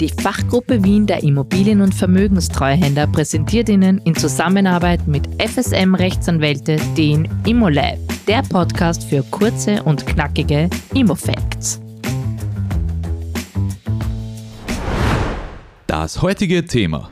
Die 0.00 0.10
Fachgruppe 0.10 0.84
Wien 0.84 1.08
der 1.08 1.24
Immobilien- 1.24 1.80
und 1.80 1.92
Vermögenstreuhänder 1.92 3.08
präsentiert 3.08 3.68
Ihnen 3.68 3.98
in 4.04 4.14
Zusammenarbeit 4.14 5.08
mit 5.08 5.26
FSM 5.42 5.96
Rechtsanwälte 5.96 6.76
den 6.96 7.28
ImmoLab, 7.44 7.98
der 8.28 8.42
Podcast 8.42 9.02
für 9.02 9.24
kurze 9.24 9.82
und 9.82 10.06
knackige 10.06 10.70
Immofacts. 10.94 11.80
Das 15.88 16.22
heutige 16.22 16.64
Thema. 16.64 17.10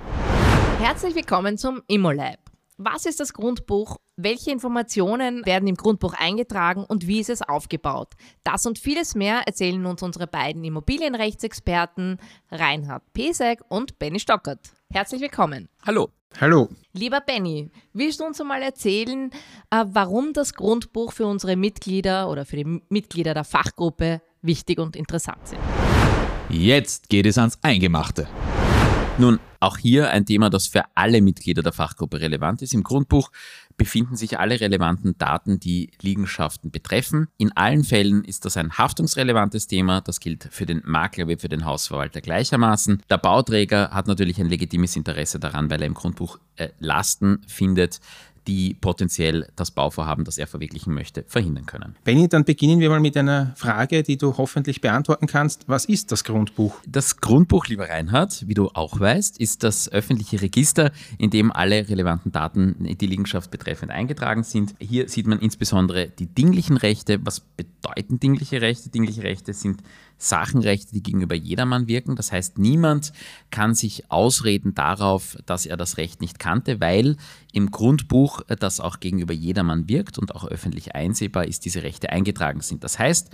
Herzlich 0.80 1.16
willkommen 1.16 1.58
zum 1.58 1.82
ImmoLab. 1.88 2.45
Was 2.78 3.06
ist 3.06 3.20
das 3.20 3.32
Grundbuch? 3.32 3.96
Welche 4.16 4.50
Informationen 4.50 5.46
werden 5.46 5.66
im 5.66 5.76
Grundbuch 5.76 6.12
eingetragen 6.12 6.84
und 6.84 7.06
wie 7.06 7.20
ist 7.20 7.30
es 7.30 7.40
aufgebaut? 7.40 8.12
Das 8.44 8.66
und 8.66 8.78
vieles 8.78 9.14
mehr 9.14 9.44
erzählen 9.46 9.86
uns 9.86 10.02
unsere 10.02 10.26
beiden 10.26 10.62
Immobilienrechtsexperten 10.62 12.18
Reinhard 12.50 13.02
Pesek 13.14 13.60
und 13.70 13.98
Benny 13.98 14.20
Stockert. 14.20 14.60
Herzlich 14.92 15.22
willkommen. 15.22 15.70
Hallo. 15.86 16.10
Hallo. 16.38 16.68
Lieber 16.92 17.22
Benny, 17.22 17.70
willst 17.94 18.20
du 18.20 18.24
uns 18.24 18.42
einmal 18.42 18.60
erzählen, 18.60 19.30
äh, 19.70 19.84
warum 19.86 20.34
das 20.34 20.52
Grundbuch 20.52 21.12
für 21.12 21.24
unsere 21.26 21.56
Mitglieder 21.56 22.28
oder 22.28 22.44
für 22.44 22.56
die 22.56 22.82
Mitglieder 22.90 23.32
der 23.32 23.44
Fachgruppe 23.44 24.20
wichtig 24.42 24.78
und 24.78 24.96
interessant 24.96 25.48
sind? 25.48 25.60
Jetzt 26.50 27.08
geht 27.08 27.24
es 27.24 27.38
ans 27.38 27.58
Eingemachte. 27.62 28.28
Nun, 29.18 29.40
auch 29.60 29.78
hier 29.78 30.10
ein 30.10 30.26
Thema, 30.26 30.50
das 30.50 30.66
für 30.66 30.84
alle 30.94 31.22
Mitglieder 31.22 31.62
der 31.62 31.72
Fachgruppe 31.72 32.20
relevant 32.20 32.60
ist. 32.60 32.74
Im 32.74 32.82
Grundbuch 32.82 33.30
befinden 33.78 34.14
sich 34.14 34.38
alle 34.38 34.60
relevanten 34.60 35.16
Daten, 35.16 35.58
die 35.58 35.90
Liegenschaften 36.02 36.70
betreffen. 36.70 37.28
In 37.38 37.50
allen 37.56 37.82
Fällen 37.82 38.24
ist 38.24 38.44
das 38.44 38.58
ein 38.58 38.76
haftungsrelevantes 38.76 39.68
Thema. 39.68 40.02
Das 40.02 40.20
gilt 40.20 40.48
für 40.50 40.66
den 40.66 40.82
Makler 40.84 41.28
wie 41.28 41.36
für 41.36 41.48
den 41.48 41.64
Hausverwalter 41.64 42.20
gleichermaßen. 42.20 43.02
Der 43.08 43.16
Bauträger 43.16 43.90
hat 43.90 44.06
natürlich 44.06 44.38
ein 44.38 44.50
legitimes 44.50 44.96
Interesse 44.96 45.40
daran, 45.40 45.70
weil 45.70 45.80
er 45.80 45.86
im 45.86 45.94
Grundbuch 45.94 46.38
äh, 46.56 46.68
Lasten 46.78 47.40
findet, 47.46 48.00
die 48.46 48.74
potenziell 48.74 49.48
das 49.56 49.70
Bauvorhaben, 49.70 50.24
das 50.24 50.38
er 50.38 50.46
verwirklichen 50.46 50.94
möchte, 50.94 51.24
verhindern 51.26 51.66
können. 51.66 51.96
Benny, 52.04 52.28
dann 52.28 52.44
beginnen 52.44 52.80
wir 52.80 52.90
mal 52.90 53.00
mit 53.00 53.16
einer 53.16 53.52
Frage, 53.56 54.02
die 54.02 54.16
du 54.16 54.36
hoffentlich 54.36 54.80
beantworten 54.80 55.26
kannst. 55.26 55.68
Was 55.68 55.84
ist 55.84 56.12
das 56.12 56.24
Grundbuch? 56.24 56.80
Das 56.86 57.18
Grundbuch, 57.18 57.66
lieber 57.66 57.88
Reinhard, 57.88 58.46
wie 58.46 58.54
du 58.54 58.68
auch 58.74 58.98
weißt, 58.98 59.38
ist 59.40 59.62
das 59.62 59.90
öffentliche 59.90 60.40
Register, 60.40 60.92
in 61.18 61.30
dem 61.30 61.52
alle 61.52 61.88
relevanten 61.88 62.32
Daten, 62.32 62.76
die 62.78 63.06
Liegenschaft 63.06 63.50
betreffend, 63.50 63.90
eingetragen 63.90 64.44
sind. 64.44 64.74
Hier 64.78 65.08
sieht 65.08 65.26
man 65.26 65.38
insbesondere 65.38 66.08
die 66.08 66.26
dinglichen 66.26 66.76
Rechte. 66.76 67.18
Was 67.24 67.40
bedeuten 67.40 68.20
dingliche 68.20 68.60
Rechte? 68.60 68.90
Dingliche 68.90 69.22
Rechte 69.22 69.52
sind 69.52 69.82
Sachenrechte, 70.18 70.92
die 70.92 71.02
gegenüber 71.02 71.34
jedermann 71.34 71.88
wirken. 71.88 72.16
Das 72.16 72.32
heißt, 72.32 72.58
niemand 72.58 73.12
kann 73.50 73.74
sich 73.74 74.10
ausreden 74.10 74.74
darauf, 74.74 75.36
dass 75.46 75.66
er 75.66 75.76
das 75.76 75.98
Recht 75.98 76.20
nicht 76.20 76.38
kannte, 76.38 76.80
weil 76.80 77.16
im 77.52 77.70
Grundbuch, 77.70 78.42
äh, 78.48 78.56
das 78.56 78.80
auch 78.80 79.00
gegenüber 79.00 79.34
jedermann 79.34 79.88
wirkt 79.88 80.18
und 80.18 80.34
auch 80.34 80.46
öffentlich 80.46 80.94
einsehbar 80.94 81.46
ist, 81.46 81.64
diese 81.64 81.82
Rechte 81.82 82.10
eingetragen 82.10 82.60
sind. 82.60 82.84
Das 82.84 82.98
heißt, 82.98 83.30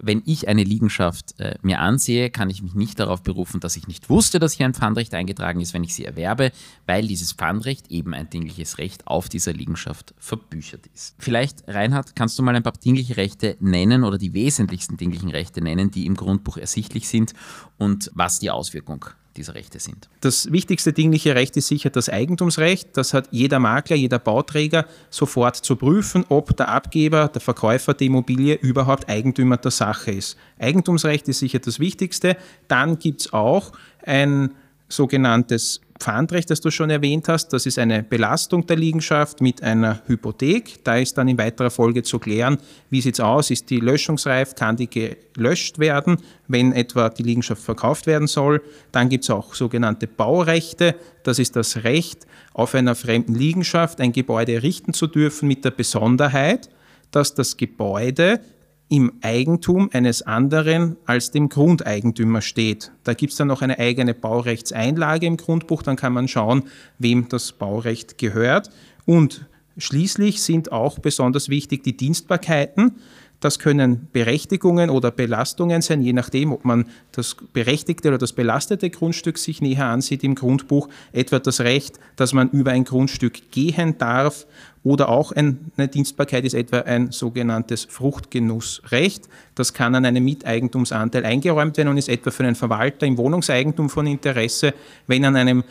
wenn 0.00 0.22
ich 0.26 0.48
eine 0.48 0.64
Liegenschaft 0.64 1.38
äh, 1.38 1.56
mir 1.62 1.80
ansehe, 1.80 2.30
kann 2.30 2.50
ich 2.50 2.62
mich 2.62 2.74
nicht 2.74 2.98
darauf 2.98 3.22
berufen, 3.22 3.60
dass 3.60 3.76
ich 3.76 3.86
nicht 3.86 4.10
wusste, 4.10 4.38
dass 4.38 4.52
hier 4.52 4.66
ein 4.66 4.74
Pfandrecht 4.74 5.14
eingetragen 5.14 5.60
ist, 5.60 5.74
wenn 5.74 5.84
ich 5.84 5.94
sie 5.94 6.04
erwerbe, 6.04 6.52
weil 6.86 7.06
dieses 7.06 7.32
Pfandrecht 7.32 7.90
eben 7.90 8.14
ein 8.14 8.30
dingliches 8.30 8.78
Recht 8.78 9.06
auf 9.06 9.28
dieser 9.28 9.52
Liegenschaft 9.52 10.14
verbüchert 10.18 10.86
ist. 10.94 11.14
Vielleicht, 11.18 11.64
Reinhard, 11.68 12.16
kannst 12.16 12.38
du 12.38 12.42
mal 12.42 12.54
ein 12.54 12.62
paar 12.62 12.72
dingliche 12.72 13.16
Rechte 13.16 13.56
nennen 13.60 14.04
oder 14.04 14.18
die 14.18 14.34
wesentlichsten 14.34 14.96
dinglichen 14.96 15.30
Rechte 15.30 15.60
nennen, 15.60 15.90
die 15.90 16.06
im 16.06 16.14
Grundbuch 16.14 16.56
ersichtlich 16.56 17.08
sind 17.08 17.34
und 17.78 18.10
was 18.14 18.38
die 18.38 18.50
Auswirkung 18.50 19.06
dieser 19.36 19.54
Rechte 19.54 19.80
sind. 19.80 20.08
Das 20.20 20.50
wichtigste 20.52 20.92
dingliche 20.92 21.34
Recht 21.34 21.56
ist 21.56 21.68
sicher 21.68 21.90
das 21.90 22.08
Eigentumsrecht. 22.08 22.96
Das 22.96 23.14
hat 23.14 23.28
jeder 23.30 23.58
Makler, 23.58 23.96
jeder 23.96 24.18
Bauträger 24.18 24.86
sofort 25.10 25.56
zu 25.56 25.76
prüfen, 25.76 26.24
ob 26.28 26.56
der 26.56 26.68
Abgeber, 26.68 27.28
der 27.28 27.40
Verkäufer 27.40 27.94
der 27.94 28.06
Immobilie 28.06 28.54
überhaupt 28.54 29.08
Eigentümer 29.08 29.56
der 29.56 29.70
Sache 29.70 30.12
ist. 30.12 30.36
Eigentumsrecht 30.58 31.28
ist 31.28 31.40
sicher 31.40 31.58
das 31.58 31.78
Wichtigste. 31.80 32.36
Dann 32.68 32.98
gibt 32.98 33.22
es 33.22 33.32
auch 33.32 33.72
ein 34.02 34.54
sogenanntes 34.88 35.80
Pfandrecht, 35.98 36.50
das 36.50 36.60
du 36.60 36.70
schon 36.70 36.90
erwähnt 36.90 37.28
hast, 37.28 37.52
das 37.52 37.66
ist 37.66 37.78
eine 37.78 38.02
Belastung 38.02 38.66
der 38.66 38.76
Liegenschaft 38.76 39.40
mit 39.40 39.62
einer 39.62 40.02
Hypothek. 40.06 40.84
Da 40.84 40.96
ist 40.96 41.16
dann 41.16 41.28
in 41.28 41.38
weiterer 41.38 41.70
Folge 41.70 42.02
zu 42.02 42.18
klären, 42.18 42.58
wie 42.90 43.00
sieht 43.00 43.14
es 43.14 43.20
aus, 43.20 43.50
ist 43.50 43.70
die 43.70 43.78
löschungsreif, 43.78 44.54
kann 44.54 44.76
die 44.76 44.88
gelöscht 44.88 45.78
werden, 45.78 46.18
wenn 46.48 46.72
etwa 46.72 47.08
die 47.10 47.22
Liegenschaft 47.22 47.62
verkauft 47.62 48.06
werden 48.06 48.26
soll. 48.26 48.60
Dann 48.90 49.08
gibt 49.08 49.24
es 49.24 49.30
auch 49.30 49.54
sogenannte 49.54 50.06
Baurechte, 50.06 50.96
das 51.22 51.38
ist 51.38 51.54
das 51.54 51.84
Recht, 51.84 52.26
auf 52.52 52.74
einer 52.74 52.94
fremden 52.94 53.34
Liegenschaft 53.34 54.00
ein 54.00 54.12
Gebäude 54.12 54.54
errichten 54.54 54.94
zu 54.94 55.06
dürfen 55.06 55.48
mit 55.48 55.64
der 55.64 55.70
Besonderheit, 55.70 56.68
dass 57.12 57.34
das 57.34 57.56
Gebäude 57.56 58.40
im 58.88 59.12
Eigentum 59.22 59.88
eines 59.92 60.22
anderen 60.22 60.96
als 61.06 61.30
dem 61.30 61.48
Grundeigentümer 61.48 62.42
steht. 62.42 62.92
Da 63.02 63.14
gibt 63.14 63.32
es 63.32 63.38
dann 63.38 63.48
noch 63.48 63.62
eine 63.62 63.78
eigene 63.78 64.14
Baurechtseinlage 64.14 65.26
im 65.26 65.36
Grundbuch, 65.36 65.82
dann 65.82 65.96
kann 65.96 66.12
man 66.12 66.28
schauen, 66.28 66.64
wem 66.98 67.28
das 67.28 67.52
Baurecht 67.52 68.18
gehört. 68.18 68.70
Und 69.06 69.46
schließlich 69.78 70.42
sind 70.42 70.70
auch 70.70 70.98
besonders 70.98 71.48
wichtig 71.48 71.82
die 71.82 71.96
Dienstbarkeiten. 71.96 72.96
Das 73.44 73.58
können 73.58 74.08
Berechtigungen 74.10 74.88
oder 74.88 75.10
Belastungen 75.10 75.82
sein, 75.82 76.00
je 76.00 76.14
nachdem, 76.14 76.50
ob 76.50 76.64
man 76.64 76.86
das 77.12 77.36
berechtigte 77.52 78.08
oder 78.08 78.16
das 78.16 78.32
belastete 78.32 78.88
Grundstück 78.88 79.36
sich 79.36 79.60
näher 79.60 79.84
ansieht 79.84 80.24
im 80.24 80.34
Grundbuch, 80.34 80.88
etwa 81.12 81.40
das 81.40 81.60
Recht, 81.60 82.00
dass 82.16 82.32
man 82.32 82.48
über 82.48 82.70
ein 82.70 82.84
Grundstück 82.84 83.50
gehen 83.50 83.98
darf 83.98 84.46
oder 84.82 85.10
auch 85.10 85.30
eine 85.32 85.58
Dienstbarkeit 85.92 86.46
ist 86.46 86.54
etwa 86.54 86.78
ein 86.78 87.12
sogenanntes 87.12 87.84
Fruchtgenussrecht. 87.84 89.28
Das 89.54 89.74
kann 89.74 89.94
an 89.94 90.06
einem 90.06 90.24
Miteigentumsanteil 90.24 91.26
eingeräumt 91.26 91.76
werden 91.76 91.90
und 91.90 91.98
ist 91.98 92.08
etwa 92.08 92.30
für 92.30 92.44
einen 92.44 92.54
Verwalter 92.54 93.04
im 93.04 93.18
Wohnungseigentum 93.18 93.90
von 93.90 94.06
Interesse, 94.06 94.72
wenn 95.06 95.22
an 95.26 95.36
einem 95.36 95.64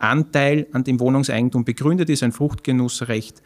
Anteil 0.00 0.66
an 0.72 0.82
dem 0.82 0.98
Wohnungseigentum 0.98 1.64
begründet 1.64 2.10
ist, 2.10 2.24
ein 2.24 2.32
Fruchtgenussrecht 2.32 3.40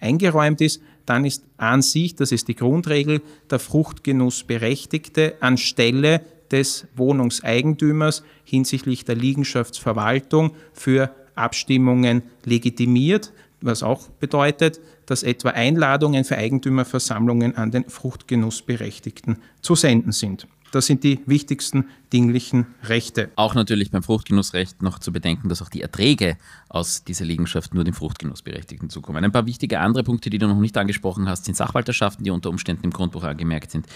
eingeräumt 0.00 0.60
ist, 0.60 0.82
dann 1.06 1.24
ist 1.24 1.44
an 1.56 1.82
sich, 1.82 2.14
das 2.14 2.32
ist 2.32 2.48
die 2.48 2.54
Grundregel, 2.54 3.22
der 3.50 3.58
Fruchtgenussberechtigte 3.58 5.34
anstelle 5.40 6.22
des 6.50 6.86
Wohnungseigentümers 6.96 8.22
hinsichtlich 8.44 9.04
der 9.04 9.16
Liegenschaftsverwaltung 9.16 10.52
für 10.72 11.10
Abstimmungen 11.34 12.22
legitimiert, 12.44 13.32
was 13.62 13.82
auch 13.82 14.08
bedeutet, 14.20 14.80
dass 15.06 15.22
etwa 15.22 15.50
Einladungen 15.50 16.24
für 16.24 16.36
Eigentümerversammlungen 16.36 17.56
an 17.56 17.70
den 17.70 17.84
Fruchtgenussberechtigten 17.88 19.38
zu 19.60 19.74
senden 19.74 20.12
sind. 20.12 20.46
Das 20.72 20.86
sind 20.86 21.04
die 21.04 21.20
wichtigsten 21.26 21.84
dinglichen 22.12 22.66
Rechte. 22.82 23.30
Auch 23.36 23.54
natürlich 23.54 23.90
beim 23.90 24.02
Fruchtgenussrecht 24.02 24.82
noch 24.82 24.98
zu 24.98 25.12
bedenken, 25.12 25.48
dass 25.48 25.62
auch 25.62 25.68
die 25.68 25.82
Erträge 25.82 26.36
aus 26.68 27.04
dieser 27.04 27.26
Liegenschaft 27.26 27.74
nur 27.74 27.84
dem 27.84 27.92
Fruchtgenussberechtigten 27.92 28.88
zukommen. 28.88 29.22
Ein 29.22 29.32
paar 29.32 29.46
wichtige 29.46 29.80
andere 29.80 30.02
Punkte, 30.02 30.30
die 30.30 30.38
du 30.38 30.46
noch 30.48 30.58
nicht 30.58 30.76
angesprochen 30.76 31.28
hast, 31.28 31.44
sind 31.44 31.56
Sachwalterschaften, 31.56 32.24
die 32.24 32.30
unter 32.30 32.48
Umständen 32.48 32.84
im 32.84 32.90
Grundbuch 32.90 33.22
angemerkt 33.22 33.70
sind. 33.70 33.86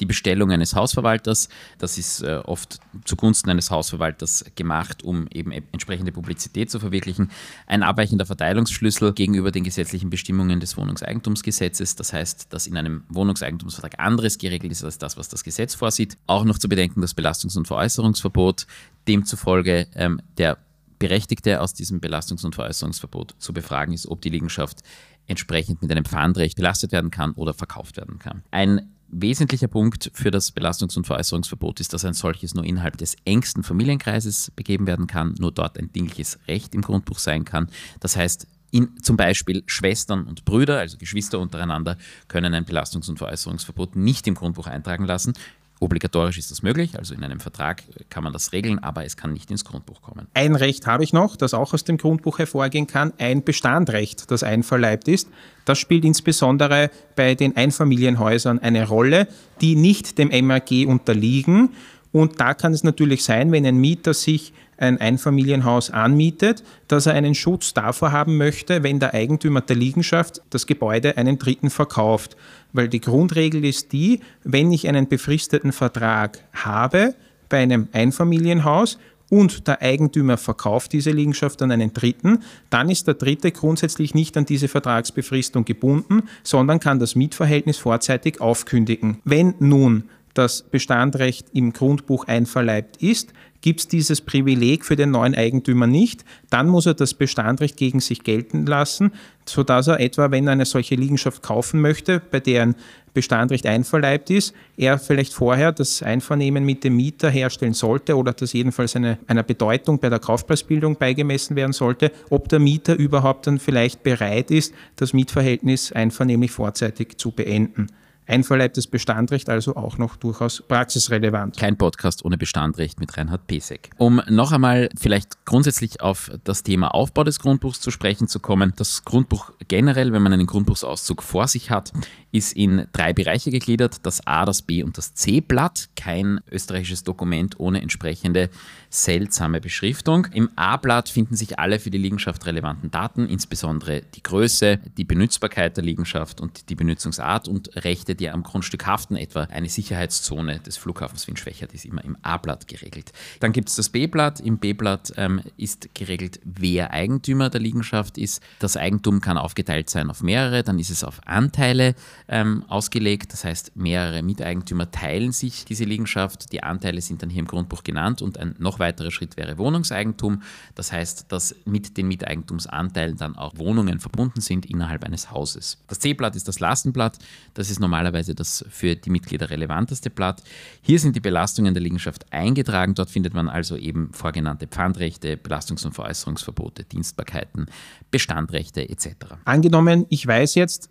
Die 0.00 0.04
Bestellung 0.04 0.50
eines 0.50 0.74
Hausverwalters, 0.74 1.48
das 1.78 1.96
ist 1.96 2.22
äh, 2.22 2.40
oft 2.44 2.80
zugunsten 3.04 3.48
eines 3.48 3.70
Hausverwalters 3.70 4.44
gemacht, 4.54 5.02
um 5.02 5.26
eben 5.32 5.52
e-, 5.52 5.62
entsprechende 5.72 6.12
Publizität 6.12 6.70
zu 6.70 6.80
verwirklichen. 6.80 7.30
Ein 7.66 7.82
abweichender 7.82 8.26
Verteilungsschlüssel 8.26 9.14
gegenüber 9.14 9.50
den 9.50 9.64
gesetzlichen 9.64 10.10
Bestimmungen 10.10 10.60
des 10.60 10.76
Wohnungseigentumsgesetzes, 10.76 11.96
das 11.96 12.12
heißt, 12.12 12.52
dass 12.52 12.66
in 12.66 12.76
einem 12.76 13.04
Wohnungseigentumsvertrag 13.08 13.98
anderes 13.98 14.36
geregelt 14.36 14.72
ist 14.72 14.84
als 14.84 14.98
das, 14.98 15.16
was 15.16 15.30
das 15.30 15.42
Gesetz 15.44 15.74
vorsieht. 15.74 16.18
Auch 16.26 16.44
noch 16.44 16.58
zu 16.58 16.68
bedenken 16.68 17.00
das 17.00 17.14
Belastungs- 17.14 17.56
und 17.56 17.66
Veräußerungsverbot, 17.66 18.66
demzufolge 19.06 19.86
ähm, 19.94 20.20
der 20.38 20.58
Berechtigte 20.98 21.60
aus 21.60 21.74
diesem 21.74 22.00
Belastungs- 22.00 22.44
und 22.44 22.54
Veräußerungsverbot 22.54 23.34
zu 23.38 23.52
befragen 23.52 23.92
ist, 23.92 24.08
ob 24.08 24.22
die 24.22 24.30
Liegenschaft 24.30 24.80
entsprechend 25.26 25.82
mit 25.82 25.90
einem 25.90 26.04
Pfandrecht 26.04 26.56
belastet 26.56 26.92
werden 26.92 27.10
kann 27.10 27.32
oder 27.32 27.52
verkauft 27.52 27.96
werden 27.96 28.18
kann. 28.18 28.42
Ein 28.50 28.92
wesentlicher 29.08 29.68
Punkt 29.68 30.10
für 30.14 30.30
das 30.30 30.54
Belastungs- 30.54 30.96
und 30.96 31.06
Veräußerungsverbot 31.06 31.80
ist, 31.80 31.92
dass 31.92 32.04
ein 32.04 32.14
solches 32.14 32.54
nur 32.54 32.64
innerhalb 32.64 32.96
des 32.96 33.16
engsten 33.24 33.62
Familienkreises 33.62 34.52
begeben 34.56 34.86
werden 34.86 35.06
kann, 35.06 35.34
nur 35.38 35.52
dort 35.52 35.78
ein 35.78 35.92
dingliches 35.92 36.38
Recht 36.48 36.74
im 36.74 36.82
Grundbuch 36.82 37.18
sein 37.18 37.44
kann. 37.44 37.68
Das 38.00 38.16
heißt, 38.16 38.46
in, 38.72 39.00
zum 39.02 39.16
Beispiel 39.16 39.62
Schwestern 39.66 40.26
und 40.26 40.44
Brüder, 40.44 40.78
also 40.78 40.98
Geschwister 40.98 41.38
untereinander, 41.38 41.96
können 42.28 42.52
ein 42.52 42.64
Belastungs- 42.64 43.08
und 43.08 43.18
Veräußerungsverbot 43.18 43.96
nicht 43.96 44.26
im 44.26 44.34
Grundbuch 44.34 44.66
eintragen 44.66 45.04
lassen. 45.04 45.34
Obligatorisch 45.78 46.38
ist 46.38 46.50
das 46.50 46.62
möglich, 46.62 46.98
also 46.98 47.14
in 47.14 47.22
einem 47.22 47.38
Vertrag 47.38 47.82
kann 48.08 48.24
man 48.24 48.32
das 48.32 48.52
regeln, 48.52 48.78
aber 48.78 49.04
es 49.04 49.16
kann 49.16 49.34
nicht 49.34 49.50
ins 49.50 49.64
Grundbuch 49.64 50.00
kommen. 50.00 50.26
Ein 50.32 50.54
Recht 50.54 50.86
habe 50.86 51.04
ich 51.04 51.12
noch, 51.12 51.36
das 51.36 51.52
auch 51.52 51.74
aus 51.74 51.84
dem 51.84 51.98
Grundbuch 51.98 52.38
hervorgehen 52.38 52.86
kann, 52.86 53.12
ein 53.18 53.44
Bestandrecht, 53.44 54.30
das 54.30 54.42
einverleibt 54.42 55.06
ist. 55.06 55.28
Das 55.66 55.78
spielt 55.78 56.06
insbesondere 56.06 56.90
bei 57.14 57.34
den 57.34 57.56
Einfamilienhäusern 57.56 58.58
eine 58.58 58.88
Rolle, 58.88 59.28
die 59.60 59.76
nicht 59.76 60.16
dem 60.16 60.30
MAG 60.46 60.86
unterliegen 60.86 61.70
Und 62.12 62.40
da 62.40 62.54
kann 62.54 62.72
es 62.72 62.82
natürlich 62.82 63.24
sein, 63.24 63.52
wenn 63.52 63.66
ein 63.66 63.76
Mieter 63.76 64.14
sich 64.14 64.54
ein 64.78 64.98
Einfamilienhaus 64.98 65.90
anmietet, 65.90 66.62
dass 66.88 67.04
er 67.04 67.12
einen 67.12 67.34
Schutz 67.34 67.74
davor 67.74 68.10
haben 68.12 68.38
möchte, 68.38 68.82
wenn 68.82 69.00
der 69.00 69.12
Eigentümer 69.12 69.60
der 69.60 69.76
Liegenschaft 69.76 70.40
das 70.48 70.66
Gebäude 70.66 71.18
einen 71.18 71.38
Dritten 71.38 71.68
verkauft. 71.68 72.36
Weil 72.76 72.88
die 72.88 73.00
Grundregel 73.00 73.64
ist 73.64 73.92
die, 73.92 74.20
wenn 74.44 74.70
ich 74.70 74.86
einen 74.86 75.08
befristeten 75.08 75.72
Vertrag 75.72 76.44
habe 76.52 77.14
bei 77.48 77.58
einem 77.58 77.88
Einfamilienhaus 77.92 78.98
und 79.30 79.66
der 79.66 79.80
Eigentümer 79.80 80.36
verkauft 80.36 80.92
diese 80.92 81.10
Liegenschaft 81.10 81.62
an 81.62 81.70
einen 81.70 81.94
Dritten, 81.94 82.40
dann 82.68 82.90
ist 82.90 83.06
der 83.06 83.14
Dritte 83.14 83.50
grundsätzlich 83.50 84.14
nicht 84.14 84.36
an 84.36 84.44
diese 84.44 84.68
Vertragsbefristung 84.68 85.64
gebunden, 85.64 86.24
sondern 86.42 86.78
kann 86.78 86.98
das 86.98 87.14
Mietverhältnis 87.14 87.78
vorzeitig 87.78 88.42
aufkündigen. 88.42 89.20
Wenn 89.24 89.54
nun 89.58 90.04
das 90.36 90.62
Bestandrecht 90.62 91.48
im 91.52 91.72
Grundbuch 91.72 92.26
einverleibt 92.26 93.02
ist, 93.02 93.32
gibt 93.62 93.80
es 93.80 93.88
dieses 93.88 94.20
Privileg 94.20 94.84
für 94.84 94.96
den 94.96 95.10
neuen 95.10 95.34
Eigentümer 95.34 95.86
nicht. 95.86 96.24
Dann 96.50 96.68
muss 96.68 96.86
er 96.86 96.94
das 96.94 97.14
Bestandrecht 97.14 97.76
gegen 97.76 98.00
sich 98.00 98.22
gelten 98.22 98.66
lassen, 98.66 99.12
sodass 99.44 99.88
er 99.88 99.98
etwa, 99.98 100.30
wenn 100.30 100.46
er 100.46 100.52
eine 100.52 100.66
solche 100.66 100.94
Liegenschaft 100.94 101.42
kaufen 101.42 101.80
möchte, 101.80 102.20
bei 102.30 102.38
deren 102.38 102.76
Bestandrecht 103.12 103.66
einverleibt 103.66 104.30
ist, 104.30 104.54
er 104.76 104.98
vielleicht 104.98 105.32
vorher 105.32 105.72
das 105.72 106.02
Einvernehmen 106.02 106.64
mit 106.64 106.84
dem 106.84 106.96
Mieter 106.96 107.30
herstellen 107.30 107.72
sollte 107.72 108.16
oder 108.16 108.34
das 108.34 108.52
jedenfalls 108.52 108.94
eine, 108.94 109.18
einer 109.26 109.42
Bedeutung 109.42 109.98
bei 109.98 110.10
der 110.10 110.18
Kaufpreisbildung 110.18 110.96
beigemessen 110.96 111.56
werden 111.56 111.72
sollte, 111.72 112.12
ob 112.30 112.48
der 112.50 112.58
Mieter 112.58 112.94
überhaupt 112.94 113.46
dann 113.46 113.58
vielleicht 113.58 114.02
bereit 114.02 114.50
ist, 114.50 114.74
das 114.96 115.14
Mietverhältnis 115.14 115.92
einvernehmlich 115.92 116.52
vorzeitig 116.52 117.16
zu 117.16 117.30
beenden 117.30 117.88
einverleibtes 118.26 118.86
Bestandrecht 118.86 119.48
also 119.48 119.76
auch 119.76 119.98
noch 119.98 120.16
durchaus 120.16 120.62
praxisrelevant. 120.62 121.56
Kein 121.56 121.76
Podcast 121.76 122.24
ohne 122.24 122.36
Bestandrecht 122.36 123.00
mit 123.00 123.16
Reinhard 123.16 123.46
Pesek. 123.46 123.90
Um 123.96 124.20
noch 124.28 124.52
einmal 124.52 124.88
vielleicht 124.98 125.44
grundsätzlich 125.44 126.00
auf 126.00 126.30
das 126.44 126.62
Thema 126.62 126.94
Aufbau 126.94 127.24
des 127.24 127.38
Grundbuchs 127.38 127.80
zu 127.80 127.90
sprechen 127.90 128.28
zu 128.28 128.40
kommen. 128.40 128.72
Das 128.76 129.04
Grundbuch 129.04 129.52
generell, 129.68 130.12
wenn 130.12 130.22
man 130.22 130.32
einen 130.32 130.46
Grundbuchsauszug 130.46 131.22
vor 131.22 131.46
sich 131.46 131.70
hat, 131.70 131.92
ist 132.32 132.52
in 132.54 132.86
drei 132.92 133.12
Bereiche 133.12 133.50
gegliedert, 133.50 134.04
das 134.04 134.26
A, 134.26 134.44
das 134.44 134.62
B 134.62 134.82
und 134.82 134.98
das 134.98 135.14
C-Blatt. 135.14 135.88
Kein 135.96 136.40
österreichisches 136.50 137.04
Dokument 137.04 137.58
ohne 137.58 137.80
entsprechende 137.80 138.50
seltsame 138.90 139.60
Beschriftung. 139.60 140.26
Im 140.32 140.50
A-Blatt 140.56 141.08
finden 141.08 141.36
sich 141.36 141.58
alle 141.58 141.78
für 141.78 141.90
die 141.90 141.98
Liegenschaft 141.98 142.44
relevanten 142.46 142.90
Daten, 142.90 143.26
insbesondere 143.26 144.02
die 144.14 144.22
Größe, 144.22 144.80
die 144.96 145.04
Benutzbarkeit 145.04 145.76
der 145.76 145.84
Liegenschaft 145.84 146.40
und 146.40 146.68
die 146.68 146.74
Benutzungsart 146.74 147.48
und 147.48 147.70
Rechte, 147.84 148.15
die 148.16 148.30
am 148.30 148.42
Grundstück 148.42 148.86
haften, 148.86 149.16
etwa 149.16 149.42
eine 149.42 149.68
Sicherheitszone 149.68 150.60
des 150.60 150.76
Flughafens 150.76 151.26
Wien-Schwächert 151.26 151.72
ist 151.74 151.84
immer 151.84 152.04
im 152.04 152.16
A-Blatt 152.22 152.68
geregelt. 152.68 153.12
Dann 153.40 153.52
gibt 153.52 153.68
es 153.68 153.76
das 153.76 153.88
B-Blatt. 153.88 154.40
Im 154.40 154.58
B-Blatt 154.58 155.12
ähm, 155.16 155.42
ist 155.56 155.94
geregelt, 155.94 156.40
wer 156.44 156.92
Eigentümer 156.92 157.50
der 157.50 157.60
Liegenschaft 157.60 158.18
ist. 158.18 158.42
Das 158.58 158.76
Eigentum 158.76 159.20
kann 159.20 159.38
aufgeteilt 159.38 159.90
sein 159.90 160.10
auf 160.10 160.22
mehrere, 160.22 160.62
dann 160.62 160.78
ist 160.78 160.90
es 160.90 161.04
auf 161.04 161.20
Anteile 161.26 161.94
ähm, 162.28 162.64
ausgelegt. 162.68 163.32
Das 163.32 163.44
heißt, 163.44 163.76
mehrere 163.76 164.22
Miteigentümer 164.22 164.90
teilen 164.90 165.32
sich 165.32 165.64
diese 165.64 165.84
Liegenschaft. 165.84 166.52
Die 166.52 166.62
Anteile 166.62 167.00
sind 167.00 167.22
dann 167.22 167.30
hier 167.30 167.40
im 167.40 167.46
Grundbuch 167.46 167.84
genannt 167.84 168.22
und 168.22 168.38
ein 168.38 168.54
noch 168.58 168.78
weiterer 168.78 169.10
Schritt 169.10 169.36
wäre 169.36 169.58
Wohnungseigentum. 169.58 170.42
Das 170.74 170.92
heißt, 170.92 171.26
dass 171.32 171.54
mit 171.64 171.96
den 171.96 172.08
Miteigentumsanteilen 172.08 173.16
dann 173.16 173.36
auch 173.36 173.56
Wohnungen 173.56 174.00
verbunden 174.00 174.40
sind 174.40 174.66
innerhalb 174.66 175.04
eines 175.04 175.30
Hauses. 175.30 175.78
Das 175.88 175.98
C-Blatt 176.00 176.36
ist 176.36 176.48
das 176.48 176.60
Lastenblatt. 176.60 177.18
Das 177.54 177.70
ist 177.70 177.80
normalerweise 177.80 178.05
das 178.12 178.64
für 178.68 178.96
die 178.96 179.10
Mitglieder 179.10 179.50
relevanteste 179.50 180.10
Blatt. 180.10 180.42
Hier 180.82 180.98
sind 180.98 181.16
die 181.16 181.20
Belastungen 181.20 181.74
der 181.74 181.82
Liegenschaft 181.82 182.32
eingetragen. 182.32 182.94
Dort 182.94 183.10
findet 183.10 183.34
man 183.34 183.48
also 183.48 183.76
eben 183.76 184.12
vorgenannte 184.12 184.66
Pfandrechte, 184.66 185.36
Belastungs- 185.36 185.84
und 185.84 185.92
Veräußerungsverbote, 185.92 186.84
Dienstbarkeiten, 186.84 187.66
Bestandrechte 188.10 188.88
etc. 188.88 189.08
Angenommen, 189.44 190.06
ich 190.08 190.26
weiß 190.26 190.54
jetzt, 190.54 190.90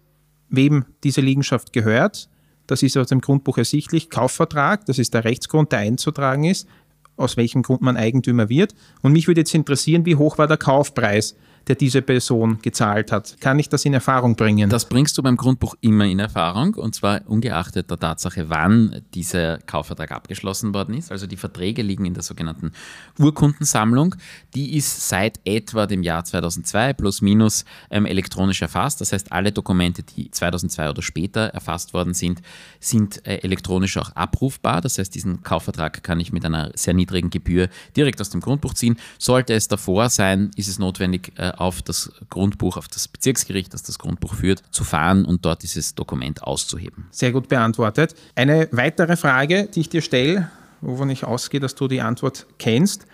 wem 0.49 0.85
diese 1.03 1.21
Liegenschaft 1.21 1.73
gehört. 1.73 2.29
Das 2.67 2.81
ist 2.83 2.97
aus 2.97 3.07
dem 3.07 3.21
Grundbuch 3.21 3.57
ersichtlich. 3.57 4.09
Kaufvertrag, 4.09 4.85
das 4.85 4.99
ist 4.99 5.13
der 5.13 5.23
Rechtsgrund, 5.23 5.71
der 5.71 5.79
einzutragen 5.79 6.45
ist, 6.45 6.67
aus 7.15 7.37
welchem 7.37 7.61
Grund 7.61 7.81
man 7.81 7.97
Eigentümer 7.97 8.49
wird. 8.49 8.75
Und 9.01 9.13
mich 9.13 9.27
würde 9.27 9.41
jetzt 9.41 9.53
interessieren, 9.53 10.05
wie 10.05 10.15
hoch 10.15 10.37
war 10.37 10.47
der 10.47 10.57
Kaufpreis? 10.57 11.35
Der 11.67 11.75
diese 11.75 12.01
Person 12.01 12.59
gezahlt 12.61 13.11
hat. 13.11 13.37
Kann 13.39 13.59
ich 13.59 13.69
das 13.69 13.85
in 13.85 13.93
Erfahrung 13.93 14.35
bringen? 14.35 14.69
Das 14.69 14.87
bringst 14.87 15.17
du 15.17 15.23
beim 15.23 15.37
Grundbuch 15.37 15.75
immer 15.81 16.05
in 16.05 16.19
Erfahrung 16.19 16.75
und 16.75 16.95
zwar 16.95 17.21
ungeachtet 17.27 17.89
der 17.89 17.99
Tatsache, 17.99 18.49
wann 18.49 19.01
dieser 19.13 19.57
Kaufvertrag 19.59 20.11
abgeschlossen 20.11 20.73
worden 20.73 20.95
ist. 20.95 21.11
Also 21.11 21.27
die 21.27 21.37
Verträge 21.37 21.81
liegen 21.81 22.05
in 22.05 22.13
der 22.13 22.23
sogenannten 22.23 22.71
Urkundensammlung. 23.19 24.15
Die 24.53 24.75
ist 24.77 25.09
seit 25.09 25.39
etwa 25.45 25.87
dem 25.87 26.03
Jahr 26.03 26.23
2002 26.23 26.93
plus 26.93 27.21
minus 27.21 27.65
ähm, 27.89 28.05
elektronisch 28.05 28.61
erfasst. 28.61 29.01
Das 29.01 29.11
heißt, 29.11 29.31
alle 29.31 29.51
Dokumente, 29.51 30.03
die 30.03 30.29
2002 30.31 30.89
oder 30.89 31.01
später 31.01 31.47
erfasst 31.47 31.93
worden 31.93 32.13
sind, 32.13 32.41
sind 32.79 33.25
äh, 33.25 33.37
elektronisch 33.37 33.97
auch 33.97 34.11
abrufbar. 34.15 34.81
Das 34.81 34.97
heißt, 34.97 35.13
diesen 35.13 35.43
Kaufvertrag 35.43 36.03
kann 36.03 36.19
ich 36.19 36.31
mit 36.31 36.45
einer 36.45 36.71
sehr 36.75 36.93
niedrigen 36.93 37.29
Gebühr 37.29 37.69
direkt 37.95 38.21
aus 38.21 38.29
dem 38.29 38.41
Grundbuch 38.41 38.73
ziehen. 38.73 38.97
Sollte 39.17 39.53
es 39.53 39.67
davor 39.67 40.09
sein, 40.09 40.51
ist 40.55 40.67
es 40.67 40.79
notwendig, 40.79 41.31
äh, 41.37 41.51
auf 41.59 41.81
das 41.81 42.11
Grundbuch, 42.29 42.77
auf 42.77 42.87
das 42.87 43.07
Bezirksgericht, 43.07 43.73
das 43.73 43.83
das 43.83 43.99
Grundbuch 43.99 44.35
führt, 44.35 44.63
zu 44.71 44.83
fahren 44.83 45.25
und 45.25 45.45
dort 45.45 45.63
dieses 45.63 45.95
Dokument 45.95 46.43
auszuheben. 46.43 47.07
Sehr 47.11 47.31
gut 47.31 47.47
beantwortet. 47.47 48.15
Eine 48.35 48.67
weitere 48.71 49.17
Frage, 49.17 49.67
die 49.73 49.81
ich 49.81 49.89
dir 49.89 50.01
stelle, 50.01 50.49
wovon 50.81 51.09
ich 51.09 51.23
ausgehe, 51.23 51.59
dass 51.59 51.75
du 51.75 51.87
die 51.87 52.01
Antwort 52.01 52.45
kennst. 52.59 53.05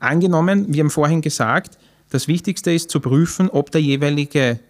Angenommen, 0.00 0.66
wir 0.72 0.82
haben 0.82 0.90
vorhin 0.90 1.20
gesagt, 1.20 1.78
das 2.10 2.28
Wichtigste 2.28 2.72
ist 2.72 2.90
zu 2.90 3.00
prüfen, 3.00 3.50
ob 3.50 3.70
der 3.70 3.82
jeweilige 3.82 4.60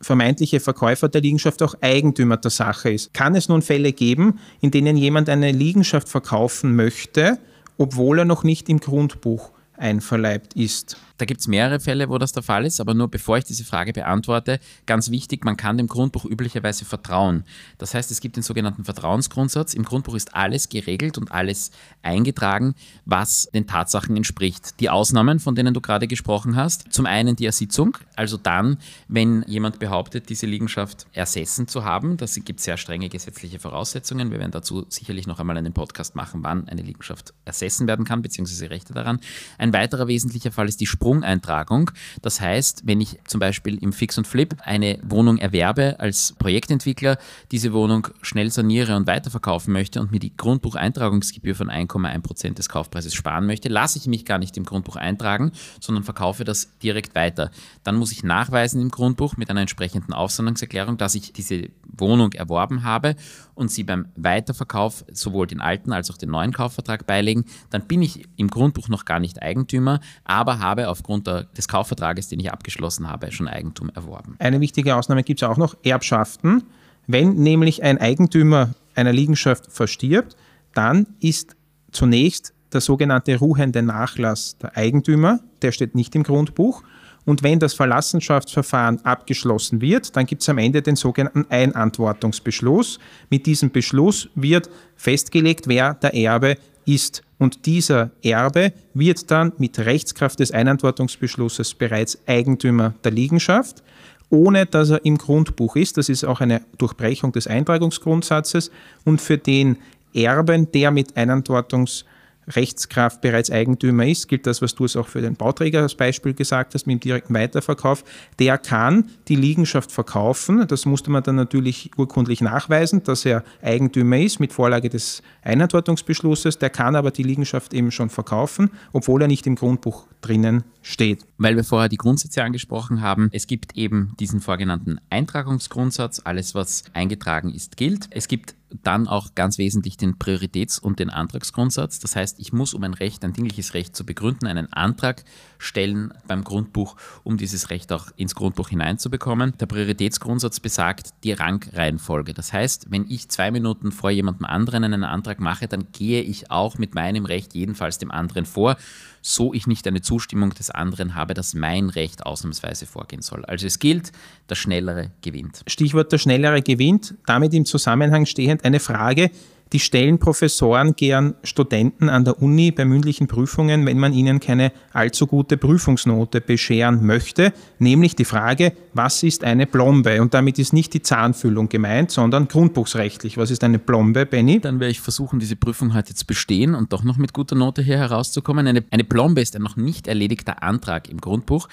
vermeintliche 0.00 0.60
Verkäufer 0.60 1.08
der 1.08 1.20
Liegenschaft 1.20 1.62
auch 1.62 1.74
Eigentümer 1.82 2.38
der 2.38 2.50
Sache 2.50 2.90
ist. 2.90 3.12
Kann 3.12 3.34
es 3.34 3.48
nun 3.48 3.62
Fälle 3.62 3.92
geben, 3.92 4.38
in 4.60 4.70
denen 4.70 4.96
jemand 4.96 5.28
eine 5.28 5.52
Liegenschaft 5.52 6.08
verkaufen 6.08 6.74
möchte, 6.74 7.38
obwohl 7.76 8.20
er 8.20 8.24
noch 8.24 8.42
nicht 8.42 8.68
im 8.68 8.80
Grundbuch 8.80 9.50
einverleibt 9.76 10.54
ist? 10.54 10.96
Da 11.20 11.26
gibt 11.26 11.42
es 11.42 11.48
mehrere 11.48 11.80
Fälle, 11.80 12.08
wo 12.08 12.16
das 12.16 12.32
der 12.32 12.42
Fall 12.42 12.64
ist, 12.64 12.80
aber 12.80 12.94
nur 12.94 13.08
bevor 13.08 13.36
ich 13.36 13.44
diese 13.44 13.62
Frage 13.62 13.92
beantworte, 13.92 14.58
ganz 14.86 15.10
wichtig, 15.10 15.44
man 15.44 15.58
kann 15.58 15.76
dem 15.76 15.86
Grundbuch 15.86 16.24
üblicherweise 16.24 16.86
vertrauen. 16.86 17.44
Das 17.76 17.92
heißt, 17.92 18.10
es 18.10 18.22
gibt 18.22 18.36
den 18.36 18.42
sogenannten 18.42 18.84
Vertrauensgrundsatz. 18.84 19.74
Im 19.74 19.82
Grundbuch 19.82 20.14
ist 20.14 20.34
alles 20.34 20.70
geregelt 20.70 21.18
und 21.18 21.30
alles 21.30 21.72
eingetragen, 22.00 22.74
was 23.04 23.50
den 23.52 23.66
Tatsachen 23.66 24.16
entspricht. 24.16 24.80
Die 24.80 24.88
Ausnahmen, 24.88 25.40
von 25.40 25.54
denen 25.54 25.74
du 25.74 25.82
gerade 25.82 26.08
gesprochen 26.08 26.56
hast, 26.56 26.90
zum 26.90 27.04
einen 27.04 27.36
die 27.36 27.44
Ersitzung, 27.44 27.98
also 28.16 28.38
dann, 28.38 28.78
wenn 29.06 29.44
jemand 29.46 29.78
behauptet, 29.78 30.30
diese 30.30 30.46
Liegenschaft 30.46 31.06
ersessen 31.12 31.68
zu 31.68 31.84
haben. 31.84 32.16
Das 32.16 32.34
gibt 32.42 32.60
sehr 32.60 32.78
strenge 32.78 33.10
gesetzliche 33.10 33.58
Voraussetzungen. 33.58 34.30
Wir 34.30 34.38
werden 34.38 34.52
dazu 34.52 34.86
sicherlich 34.88 35.26
noch 35.26 35.38
einmal 35.38 35.58
einen 35.58 35.74
Podcast 35.74 36.16
machen, 36.16 36.42
wann 36.42 36.66
eine 36.66 36.80
Liegenschaft 36.80 37.34
ersessen 37.44 37.86
werden 37.86 38.06
kann, 38.06 38.22
beziehungsweise 38.22 38.70
Rechte 38.70 38.94
daran. 38.94 39.20
Ein 39.58 39.74
weiterer 39.74 40.08
wesentlicher 40.08 40.50
Fall 40.50 40.66
ist 40.66 40.80
die 40.80 40.86
Sprung 40.86 41.09
Sprungeintragung. 41.10 41.90
Das 42.22 42.40
heißt, 42.40 42.82
wenn 42.86 43.00
ich 43.00 43.18
zum 43.26 43.40
Beispiel 43.40 43.78
im 43.82 43.92
Fix 43.92 44.16
und 44.16 44.28
Flip 44.28 44.54
eine 44.60 45.00
Wohnung 45.02 45.38
erwerbe 45.38 45.98
als 45.98 46.34
Projektentwickler, 46.38 47.18
diese 47.50 47.72
Wohnung 47.72 48.06
schnell 48.22 48.50
saniere 48.52 48.94
und 48.94 49.08
weiterverkaufen 49.08 49.72
möchte 49.72 50.00
und 50.00 50.12
mir 50.12 50.20
die 50.20 50.36
Grundbucheintragungsgebühr 50.36 51.56
von 51.56 51.68
1,1 51.68 52.20
Prozent 52.20 52.58
des 52.58 52.68
Kaufpreises 52.68 53.12
sparen 53.12 53.46
möchte, 53.46 53.68
lasse 53.68 53.98
ich 53.98 54.06
mich 54.06 54.24
gar 54.24 54.38
nicht 54.38 54.56
im 54.56 54.64
Grundbuch 54.64 54.94
eintragen, 54.94 55.50
sondern 55.80 56.04
verkaufe 56.04 56.44
das 56.44 56.78
direkt 56.78 57.16
weiter. 57.16 57.50
Dann 57.82 57.96
muss 57.96 58.12
ich 58.12 58.22
nachweisen 58.22 58.80
im 58.80 58.90
Grundbuch 58.90 59.36
mit 59.36 59.50
einer 59.50 59.62
entsprechenden 59.62 60.12
Aufsonderungserklärung, 60.12 60.96
dass 60.96 61.16
ich 61.16 61.32
diese 61.32 61.70
Wohnung 61.84 62.32
erworben 62.34 62.84
habe 62.84 63.16
und 63.54 63.70
sie 63.70 63.84
beim 63.84 64.06
Weiterverkauf 64.16 65.04
sowohl 65.12 65.46
den 65.46 65.60
alten 65.60 65.92
als 65.92 66.10
auch 66.10 66.16
den 66.16 66.30
neuen 66.30 66.52
Kaufvertrag 66.52 67.06
beilegen, 67.06 67.44
dann 67.70 67.86
bin 67.86 68.00
ich 68.00 68.28
im 68.36 68.48
Grundbuch 68.48 68.88
noch 68.88 69.04
gar 69.04 69.20
nicht 69.20 69.42
Eigentümer, 69.42 70.00
aber 70.24 70.60
habe 70.60 70.88
aufgrund 71.00 71.26
des 71.26 71.68
Kaufvertrages, 71.68 72.28
den 72.28 72.40
ich 72.40 72.52
abgeschlossen 72.52 73.08
habe, 73.08 73.32
schon 73.32 73.48
Eigentum 73.48 73.90
erworben. 73.94 74.36
Eine 74.38 74.60
wichtige 74.60 74.96
Ausnahme 74.96 75.22
gibt 75.22 75.42
es 75.42 75.48
auch 75.48 75.56
noch, 75.56 75.74
Erbschaften. 75.82 76.64
Wenn 77.06 77.34
nämlich 77.34 77.82
ein 77.82 77.98
Eigentümer 77.98 78.74
einer 78.94 79.12
Liegenschaft 79.12 79.72
verstirbt, 79.72 80.36
dann 80.74 81.06
ist 81.20 81.56
zunächst 81.90 82.54
der 82.72 82.80
sogenannte 82.80 83.36
ruhende 83.38 83.82
Nachlass 83.82 84.56
der 84.58 84.76
Eigentümer, 84.76 85.40
der 85.62 85.72
steht 85.72 85.94
nicht 85.94 86.14
im 86.14 86.22
Grundbuch, 86.22 86.84
und 87.30 87.44
wenn 87.44 87.60
das 87.60 87.74
Verlassenschaftsverfahren 87.74 89.04
abgeschlossen 89.04 89.80
wird, 89.80 90.16
dann 90.16 90.26
gibt 90.26 90.42
es 90.42 90.48
am 90.48 90.58
Ende 90.58 90.82
den 90.82 90.96
sogenannten 90.96 91.46
Einantwortungsbeschluss. 91.48 92.98
Mit 93.30 93.46
diesem 93.46 93.70
Beschluss 93.70 94.28
wird 94.34 94.68
festgelegt, 94.96 95.68
wer 95.68 95.94
der 95.94 96.12
Erbe 96.12 96.56
ist. 96.86 97.22
Und 97.38 97.66
dieser 97.66 98.10
Erbe 98.24 98.72
wird 98.94 99.30
dann 99.30 99.52
mit 99.58 99.78
Rechtskraft 99.78 100.40
des 100.40 100.50
Einantwortungsbeschlusses 100.50 101.74
bereits 101.74 102.18
Eigentümer 102.26 102.94
der 103.04 103.12
Liegenschaft, 103.12 103.84
ohne 104.28 104.66
dass 104.66 104.90
er 104.90 105.04
im 105.04 105.16
Grundbuch 105.16 105.76
ist. 105.76 105.98
Das 105.98 106.08
ist 106.08 106.24
auch 106.24 106.40
eine 106.40 106.62
Durchbrechung 106.78 107.30
des 107.30 107.46
Eintragungsgrundsatzes. 107.46 108.72
Und 109.04 109.20
für 109.20 109.38
den 109.38 109.78
Erben, 110.12 110.72
der 110.72 110.90
mit 110.90 111.16
Einantwortungsbeschluss 111.16 112.10
Rechtskraft 112.48 113.20
bereits 113.20 113.50
Eigentümer 113.50 114.06
ist, 114.06 114.28
gilt 114.28 114.46
das, 114.46 114.62
was 114.62 114.74
du 114.74 114.84
es 114.84 114.96
auch 114.96 115.08
für 115.08 115.20
den 115.20 115.34
Bauträger 115.34 115.82
als 115.82 115.94
Beispiel 115.94 116.34
gesagt 116.34 116.74
hast, 116.74 116.86
mit 116.86 116.94
dem 116.94 117.00
direkten 117.00 117.34
Weiterverkauf, 117.34 118.04
der 118.38 118.58
kann 118.58 119.10
die 119.28 119.36
Liegenschaft 119.36 119.92
verkaufen. 119.92 120.66
Das 120.66 120.86
musste 120.86 121.10
man 121.10 121.22
dann 121.22 121.36
natürlich 121.36 121.90
urkundlich 121.96 122.40
nachweisen, 122.40 123.02
dass 123.02 123.24
er 123.24 123.44
Eigentümer 123.62 124.18
ist 124.18 124.40
mit 124.40 124.52
Vorlage 124.52 124.88
des 124.88 125.22
Einantwortungsbeschlusses. 125.42 126.58
Der 126.58 126.70
kann 126.70 126.96
aber 126.96 127.10
die 127.10 127.22
Liegenschaft 127.22 127.74
eben 127.74 127.90
schon 127.90 128.10
verkaufen, 128.10 128.70
obwohl 128.92 129.22
er 129.22 129.28
nicht 129.28 129.46
im 129.46 129.56
Grundbuch 129.56 130.06
drinnen 130.20 130.64
steht. 130.82 131.26
Weil 131.38 131.56
wir 131.56 131.64
vorher 131.64 131.88
die 131.88 131.96
Grundsätze 131.96 132.42
angesprochen 132.42 133.00
haben, 133.00 133.28
es 133.32 133.46
gibt 133.46 133.76
eben 133.76 134.14
diesen 134.18 134.40
vorgenannten 134.40 135.00
Eintragungsgrundsatz, 135.10 136.22
alles 136.24 136.54
was 136.54 136.84
eingetragen 136.92 137.50
ist, 137.50 137.76
gilt. 137.76 138.08
Es 138.10 138.28
gibt 138.28 138.54
dann 138.82 139.08
auch 139.08 139.34
ganz 139.34 139.58
wesentlich 139.58 139.96
den 139.96 140.14
Prioritäts- 140.16 140.80
und 140.80 140.98
den 140.98 141.10
Antragsgrundsatz. 141.10 141.98
Das 141.98 142.16
heißt, 142.16 142.38
ich 142.38 142.52
muss, 142.52 142.74
um 142.74 142.82
ein 142.84 142.94
Recht, 142.94 143.24
ein 143.24 143.32
dingliches 143.32 143.74
Recht 143.74 143.96
zu 143.96 144.06
begründen, 144.06 144.46
einen 144.46 144.72
Antrag 144.72 145.24
stellen 145.58 146.12
beim 146.26 146.44
Grundbuch, 146.44 146.96
um 147.24 147.36
dieses 147.36 147.70
Recht 147.70 147.92
auch 147.92 148.06
ins 148.16 148.34
Grundbuch 148.34 148.68
hineinzubekommen. 148.68 149.54
Der 149.58 149.66
Prioritätsgrundsatz 149.66 150.60
besagt 150.60 151.10
die 151.24 151.32
Rangreihenfolge. 151.32 152.32
Das 152.34 152.52
heißt, 152.52 152.86
wenn 152.90 153.06
ich 153.08 153.28
zwei 153.28 153.50
Minuten 153.50 153.92
vor 153.92 154.10
jemandem 154.10 154.46
anderen 154.46 154.84
einen 154.84 155.04
Antrag 155.04 155.40
mache, 155.40 155.68
dann 155.68 155.88
gehe 155.92 156.22
ich 156.22 156.50
auch 156.50 156.78
mit 156.78 156.94
meinem 156.94 157.24
Recht 157.24 157.54
jedenfalls 157.54 157.98
dem 157.98 158.10
anderen 158.10 158.46
vor, 158.46 158.76
so 159.22 159.52
ich 159.52 159.66
nicht 159.66 159.86
eine 159.86 160.00
Zustimmung 160.00 160.50
des 160.54 160.70
anderen 160.70 161.14
habe, 161.14 161.34
dass 161.34 161.54
mein 161.54 161.90
Recht 161.90 162.24
ausnahmsweise 162.24 162.86
vorgehen 162.86 163.22
soll. 163.22 163.44
Also 163.44 163.66
es 163.66 163.78
gilt, 163.78 164.12
der 164.48 164.54
Schnellere 164.54 165.10
gewinnt. 165.20 165.62
Stichwort 165.66 166.10
der 166.12 166.18
Schnellere 166.18 166.62
gewinnt. 166.62 167.14
Damit 167.26 167.52
im 167.54 167.64
Zusammenhang 167.64 168.26
stehend 168.26 168.59
eine 168.64 168.80
Frage, 168.80 169.30
die 169.72 169.78
stellen 169.78 170.18
Professoren 170.18 170.96
gern 170.96 171.34
Studenten 171.44 172.08
an 172.08 172.24
der 172.24 172.42
Uni 172.42 172.72
bei 172.72 172.84
mündlichen 172.84 173.28
Prüfungen, 173.28 173.86
wenn 173.86 173.98
man 173.98 174.12
ihnen 174.12 174.40
keine 174.40 174.72
allzu 174.92 175.26
gute 175.26 175.56
Prüfungsnote 175.56 176.40
bescheren 176.40 177.06
möchte, 177.06 177.52
nämlich 177.78 178.16
die 178.16 178.24
Frage, 178.24 178.72
was 178.92 179.22
ist 179.22 179.44
eine 179.44 179.66
Plombe? 179.66 180.20
Und 180.20 180.34
damit 180.34 180.58
ist 180.58 180.72
nicht 180.72 180.92
die 180.94 181.02
Zahnfüllung 181.02 181.68
gemeint, 181.68 182.10
sondern 182.10 182.48
grundbuchsrechtlich. 182.48 183.36
Was 183.36 183.50
ist 183.50 183.62
eine 183.62 183.78
Plombe, 183.78 184.26
Benny? 184.26 184.60
Dann 184.60 184.80
werde 184.80 184.90
ich 184.90 185.00
versuchen, 185.00 185.38
diese 185.38 185.56
Prüfung 185.56 185.94
heute 185.94 186.14
zu 186.14 186.26
bestehen 186.26 186.74
und 186.74 186.92
doch 186.92 187.04
noch 187.04 187.16
mit 187.16 187.32
guter 187.32 187.54
Note 187.54 187.82
hier 187.82 187.98
herauszukommen. 187.98 188.66
Eine, 188.66 188.84
eine 188.90 189.04
Plombe 189.04 189.40
ist 189.40 189.54
ein 189.56 189.62
noch 189.62 189.76
nicht 189.76 190.08
erledigter 190.08 190.62
Antrag 190.62 191.08
im 191.08 191.20
Grundbuch. 191.20 191.68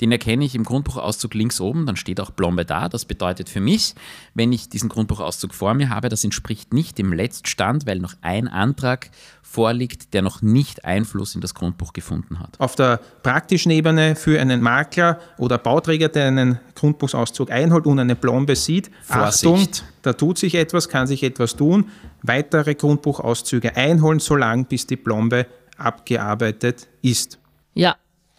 Den 0.00 0.10
erkenne 0.10 0.44
ich 0.44 0.54
im 0.54 0.64
Grundbuchauszug 0.64 1.34
links 1.34 1.60
oben, 1.60 1.86
dann 1.86 1.96
steht 1.96 2.20
auch 2.20 2.34
Plombe 2.34 2.64
da. 2.64 2.88
Das 2.88 3.04
bedeutet 3.04 3.48
für 3.48 3.60
mich, 3.60 3.94
wenn 4.34 4.52
ich 4.52 4.68
diesen 4.68 4.88
Grundbuchauszug 4.88 5.54
vor 5.54 5.74
mir 5.74 5.90
habe, 5.90 6.08
das 6.08 6.24
entspricht 6.24 6.72
nicht 6.72 6.98
dem 6.98 7.12
Letztstand, 7.12 7.86
weil 7.86 7.98
noch 7.98 8.14
ein 8.22 8.48
Antrag 8.48 9.10
vorliegt, 9.42 10.14
der 10.14 10.22
noch 10.22 10.42
nicht 10.42 10.84
Einfluss 10.84 11.34
in 11.34 11.40
das 11.40 11.54
Grundbuch 11.54 11.92
gefunden 11.92 12.40
hat. 12.40 12.58
Auf 12.58 12.74
der 12.74 13.00
praktischen 13.22 13.70
Ebene 13.70 14.16
für 14.16 14.40
einen 14.40 14.62
Makler 14.62 15.20
oder 15.38 15.58
Bauträger, 15.58 16.08
der 16.08 16.26
einen 16.26 16.58
Grundbuchsauszug 16.82 17.52
einholt 17.52 17.86
und 17.86 18.00
eine 18.00 18.16
Plombe 18.16 18.56
sieht, 18.56 18.90
Vorsicht. 19.02 19.46
Achtung, 19.46 19.68
da 20.02 20.12
tut 20.14 20.36
sich 20.36 20.56
etwas, 20.56 20.88
kann 20.88 21.06
sich 21.06 21.22
etwas 21.22 21.54
tun, 21.54 21.90
weitere 22.22 22.74
Grundbuchauszüge 22.74 23.76
einholen, 23.76 24.18
solange 24.18 24.64
bis 24.64 24.88
die 24.88 24.96
Plombe 24.96 25.46
abgearbeitet 25.78 26.88
ist. 27.00 27.38
Ja, 27.74 27.94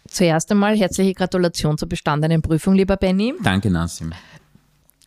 zuerst 0.06 0.50
einmal 0.50 0.76
herzliche 0.76 1.14
Gratulation 1.14 1.78
zur 1.78 1.88
bestandenen 1.88 2.42
Prüfung, 2.42 2.74
lieber 2.74 2.98
Benny. 2.98 3.32
Danke, 3.42 3.70
Nassim. 3.70 4.12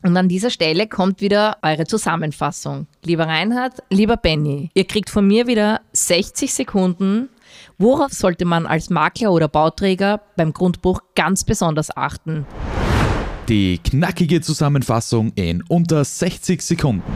Und 0.02 0.18
an 0.18 0.28
dieser 0.28 0.50
Stelle 0.50 0.88
kommt 0.88 1.22
wieder 1.22 1.58
eure 1.62 1.86
Zusammenfassung. 1.86 2.88
Lieber 3.04 3.28
Reinhard, 3.28 3.84
lieber 3.92 4.18
Benny, 4.18 4.72
ihr 4.74 4.88
kriegt 4.88 5.12
von 5.12 5.28
mir 5.28 5.46
wieder 5.46 5.82
60 5.94 6.56
Sekunden. 6.56 7.30
Worauf 7.78 8.14
sollte 8.14 8.46
man 8.46 8.66
als 8.66 8.90
Makler 8.90 9.32
oder 9.32 9.48
Bauträger 9.48 10.22
beim 10.36 10.54
Grundbuch 10.54 11.02
ganz 11.14 11.44
besonders 11.44 11.96
achten? 11.96 12.48
Die 13.50 13.78
knackige 13.78 14.42
Zusammenfassung 14.42 15.32
in 15.36 15.64
unter 15.70 16.04
60 16.04 16.62
Sekunden. 16.62 17.14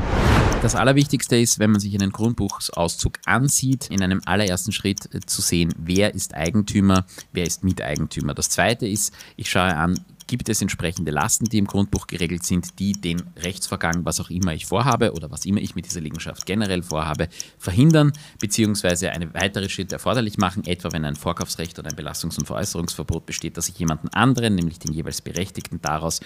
Das 0.61 0.75
Allerwichtigste 0.75 1.35
ist, 1.35 1.59
wenn 1.59 1.71
man 1.71 1.81
sich 1.81 1.93
einen 1.93 2.13
Grundbuchsauszug 2.13 3.19
ansieht, 3.25 3.89
in 3.89 4.01
einem 4.01 4.21
allerersten 4.25 4.71
Schritt 4.71 5.13
äh, 5.13 5.19
zu 5.19 5.41
sehen, 5.41 5.73
wer 5.77 6.15
ist 6.15 6.33
Eigentümer, 6.33 7.05
wer 7.33 7.45
ist 7.45 7.65
Miteigentümer. 7.65 8.33
Das 8.33 8.47
Zweite 8.47 8.87
ist, 8.87 9.13
ich 9.35 9.49
schaue 9.49 9.75
an, 9.75 9.99
gibt 10.31 10.47
es 10.47 10.61
entsprechende 10.61 11.11
Lasten, 11.11 11.43
die 11.43 11.57
im 11.57 11.67
Grundbuch 11.67 12.07
geregelt 12.07 12.45
sind, 12.45 12.79
die 12.79 12.93
den 12.93 13.21
Rechtsvorgang, 13.35 14.05
was 14.05 14.21
auch 14.21 14.29
immer 14.29 14.53
ich 14.53 14.65
vorhabe 14.65 15.11
oder 15.11 15.29
was 15.29 15.45
immer 15.45 15.59
ich 15.59 15.75
mit 15.75 15.83
dieser 15.83 15.99
Liegenschaft 15.99 16.45
generell 16.45 16.83
vorhabe, 16.83 17.27
verhindern 17.59 18.13
bzw. 18.39 19.09
eine 19.09 19.33
weitere 19.33 19.67
Schritte 19.67 19.95
erforderlich 19.95 20.37
machen, 20.37 20.65
etwa 20.65 20.93
wenn 20.93 21.03
ein 21.03 21.17
Vorkaufsrecht 21.17 21.77
oder 21.79 21.89
ein 21.89 21.97
Belastungs- 21.97 22.39
und 22.39 22.45
Veräußerungsverbot 22.45 23.25
besteht, 23.25 23.57
dass 23.57 23.67
ich 23.67 23.77
jemanden 23.77 24.07
anderen, 24.07 24.55
nämlich 24.55 24.79
den 24.79 24.93
jeweils 24.93 25.19
Berechtigten 25.19 25.81
daraus, 25.81 26.21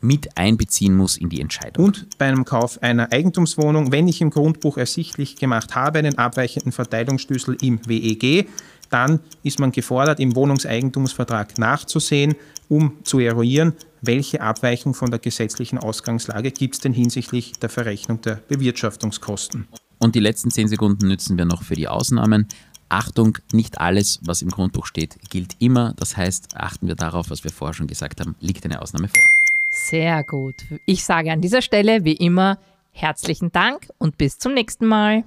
mit 0.00 0.38
einbeziehen 0.38 0.96
muss 0.96 1.16
in 1.16 1.28
die 1.28 1.40
Entscheidung. 1.40 1.86
Und 1.86 2.16
bei 2.16 2.26
einem 2.26 2.44
Kauf 2.44 2.80
einer 2.80 3.10
Eigentumswohnung, 3.12 3.90
wenn 3.90 4.06
ich 4.06 4.20
im 4.20 4.30
Grundbuch 4.30 4.76
ersichtlich 4.76 5.34
gemacht 5.34 5.74
habe, 5.74 5.98
einen 5.98 6.16
abweichenden 6.16 6.70
Verteilungsschlüssel 6.70 7.56
im 7.60 7.80
WEG, 7.88 8.48
dann 8.90 9.20
ist 9.42 9.58
man 9.58 9.72
gefordert, 9.72 10.20
im 10.20 10.34
Wohnungseigentumsvertrag 10.34 11.58
nachzusehen, 11.58 12.36
um 12.68 12.98
zu 13.04 13.18
eruieren, 13.18 13.74
welche 14.02 14.40
Abweichung 14.40 14.94
von 14.94 15.10
der 15.10 15.18
gesetzlichen 15.18 15.78
Ausgangslage 15.78 16.50
gibt 16.50 16.74
es 16.74 16.80
denn 16.80 16.92
hinsichtlich 16.92 17.52
der 17.54 17.68
Verrechnung 17.68 18.20
der 18.20 18.36
Bewirtschaftungskosten. 18.48 19.66
Und 19.98 20.14
die 20.14 20.20
letzten 20.20 20.50
zehn 20.50 20.68
Sekunden 20.68 21.08
nützen 21.08 21.36
wir 21.36 21.44
noch 21.44 21.62
für 21.62 21.74
die 21.74 21.88
Ausnahmen. 21.88 22.46
Achtung, 22.88 23.38
nicht 23.52 23.80
alles, 23.80 24.20
was 24.22 24.42
im 24.42 24.50
Grundbuch 24.50 24.86
steht, 24.86 25.16
gilt 25.28 25.56
immer. 25.58 25.94
Das 25.96 26.16
heißt, 26.16 26.56
achten 26.56 26.86
wir 26.86 26.94
darauf, 26.94 27.30
was 27.30 27.44
wir 27.44 27.50
vorher 27.50 27.74
schon 27.74 27.86
gesagt 27.86 28.20
haben, 28.20 28.34
liegt 28.40 28.64
eine 28.64 28.80
Ausnahme 28.80 29.08
vor. 29.08 29.22
Sehr 29.70 30.24
gut. 30.24 30.54
Ich 30.86 31.04
sage 31.04 31.32
an 31.32 31.40
dieser 31.40 31.60
Stelle 31.60 32.04
wie 32.04 32.14
immer 32.14 32.58
herzlichen 32.92 33.52
Dank 33.52 33.88
und 33.98 34.18
bis 34.18 34.38
zum 34.38 34.54
nächsten 34.54 34.86
Mal. 34.86 35.24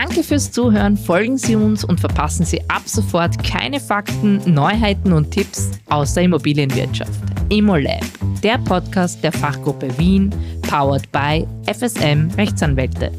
Danke 0.00 0.22
fürs 0.22 0.52
Zuhören, 0.52 0.96
folgen 0.96 1.38
Sie 1.38 1.56
uns 1.56 1.82
und 1.82 1.98
verpassen 1.98 2.46
Sie 2.46 2.60
ab 2.70 2.82
sofort 2.86 3.42
keine 3.42 3.80
Fakten, 3.80 4.40
Neuheiten 4.46 5.12
und 5.12 5.32
Tipps 5.32 5.72
aus 5.88 6.14
der 6.14 6.22
Immobilienwirtschaft. 6.22 7.20
ImmoLab, 7.48 8.04
der 8.44 8.58
Podcast 8.58 9.24
der 9.24 9.32
Fachgruppe 9.32 9.98
Wien, 9.98 10.32
powered 10.62 11.10
by 11.10 11.44
FSM 11.66 12.30
Rechtsanwälte. 12.36 13.10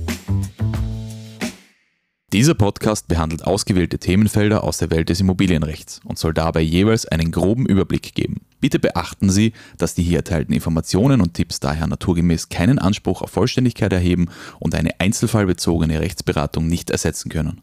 Dieser 2.32 2.54
Podcast 2.54 3.10
behandelt 3.10 3.44
ausgewählte 3.44 4.00
Themenfelder 4.00 4.64
aus 4.64 4.78
der 4.78 4.90
Welt 4.90 5.10
des 5.10 5.20
Immobilienrechts 5.20 6.00
und 6.06 6.18
soll 6.18 6.34
dabei 6.34 6.62
jeweils 6.62 7.06
einen 7.06 7.32
groben 7.32 7.66
Überblick 7.66 8.16
geben. 8.16 8.46
Bitte 8.60 8.80
beachten 8.80 9.30
Sie, 9.30 9.54
dass 9.78 9.96
die 9.96 10.04
hier 10.04 10.18
erteilten 10.18 10.54
Informationen 10.54 11.22
und 11.22 11.34
Tipps 11.34 11.60
daher 11.60 11.88
naturgemäß 11.88 12.50
keinen 12.50 12.80
Anspruch 12.80 13.22
auf 13.22 13.32
Vollständigkeit 13.32 13.94
erheben 13.94 14.28
und 14.60 14.76
eine 14.76 15.00
einzelfallbezogene 15.00 16.00
Rechtsberatung 16.00 16.68
nicht 16.68 16.90
ersetzen 16.90 17.30
können. 17.30 17.62